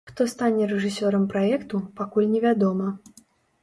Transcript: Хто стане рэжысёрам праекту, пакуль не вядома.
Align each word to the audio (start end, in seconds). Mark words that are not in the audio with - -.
Хто 0.09 0.25
стане 0.31 0.69
рэжысёрам 0.71 1.29
праекту, 1.35 1.85
пакуль 2.03 2.29
не 2.35 2.39
вядома. 2.51 2.87